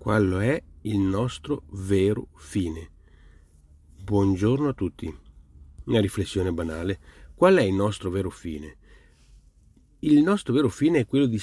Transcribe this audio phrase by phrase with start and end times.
[0.00, 2.90] qual è il nostro vero fine.
[4.02, 5.14] Buongiorno a tutti.
[5.84, 6.98] Una riflessione banale.
[7.34, 8.78] Qual è il nostro vero fine?
[9.98, 11.38] Il nostro vero fine è quello di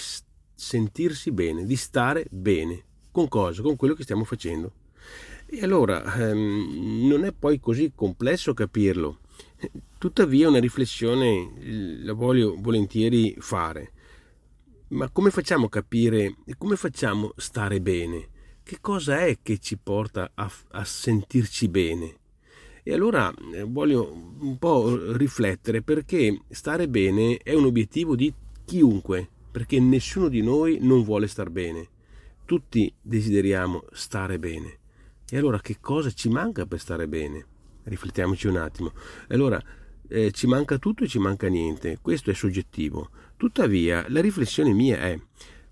[0.56, 2.84] sentirsi bene, di stare bene.
[3.12, 3.62] Con cosa?
[3.62, 4.74] Con quello che stiamo facendo.
[5.46, 9.20] E allora ehm, non è poi così complesso capirlo.
[10.00, 11.54] Tuttavia una riflessione
[12.04, 13.92] la voglio volentieri fare.
[14.88, 18.30] Ma come facciamo a capire come facciamo a stare bene?
[18.68, 22.16] Che cosa è che ci porta a, a sentirci bene?
[22.84, 28.32] E allora eh, voglio un po' riflettere perché stare bene è un obiettivo di
[28.66, 31.88] chiunque, perché nessuno di noi non vuole star bene.
[32.44, 34.80] Tutti desideriamo stare bene.
[35.30, 37.46] E allora che cosa ci manca per stare bene?
[37.84, 38.92] Riflettiamoci un attimo.
[39.30, 39.64] Allora,
[40.10, 42.00] eh, ci manca tutto e ci manca niente.
[42.02, 43.12] Questo è soggettivo.
[43.38, 45.18] Tuttavia, la riflessione mia è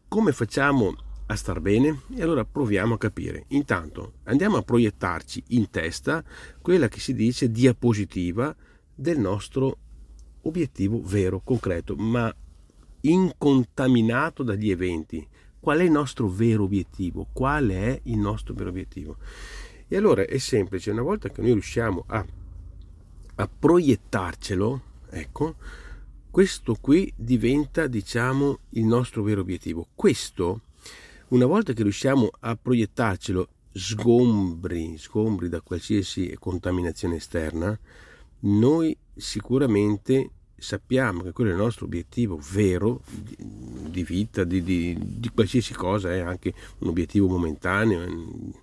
[0.08, 0.96] come facciamo
[1.28, 2.02] a star bene?
[2.14, 3.46] E allora proviamo a capire.
[3.50, 6.24] Intanto andiamo a proiettarci in testa
[6.62, 8.56] quella che si dice diapositiva
[8.94, 9.78] del nostro
[10.42, 12.34] obiettivo vero, concreto, ma
[13.02, 15.28] incontaminato dagli eventi.
[15.60, 17.28] Qual è il nostro vero obiettivo?
[17.34, 19.18] Qual è il nostro vero obiettivo?
[19.88, 22.26] E allora è semplice, una volta che noi riusciamo a,
[23.36, 25.56] a proiettarcelo, ecco,
[26.30, 29.88] questo qui diventa, diciamo, il nostro vero obiettivo.
[29.96, 30.62] Questo
[31.36, 37.78] una volta che riusciamo a proiettarcelo sgombri, sgombri da qualsiasi contaminazione esterna,
[38.40, 43.02] noi sicuramente sappiamo che quello è il nostro obiettivo vero
[43.38, 48.54] di vita, di, di, di qualsiasi cosa, è anche un obiettivo momentaneo,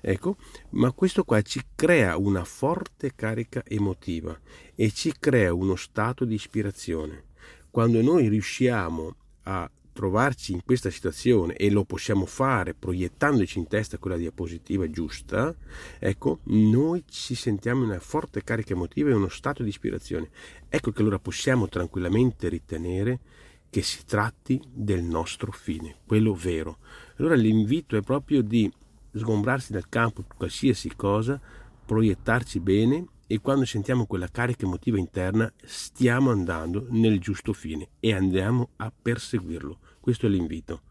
[0.00, 0.36] ecco,
[0.70, 4.34] ma questo qua ci crea una forte carica emotiva
[4.74, 7.24] e ci crea uno stato di ispirazione.
[7.70, 13.98] Quando noi riusciamo a trovarci in questa situazione e lo possiamo fare proiettandoci in testa
[13.98, 15.54] quella diapositiva giusta,
[15.98, 20.30] ecco, noi ci sentiamo in una forte carica emotiva e uno stato di ispirazione.
[20.68, 23.20] Ecco che allora possiamo tranquillamente ritenere
[23.68, 26.78] che si tratti del nostro fine, quello vero.
[27.16, 28.70] Allora l'invito è proprio di
[29.14, 31.40] sgombrarsi dal campo qualsiasi cosa,
[31.84, 38.12] proiettarci bene e quando sentiamo quella carica emotiva interna stiamo andando nel giusto fine e
[38.12, 39.78] andiamo a perseguirlo.
[40.00, 40.82] Questo è l'invito.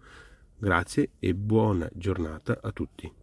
[0.58, 3.21] Grazie e buona giornata a tutti.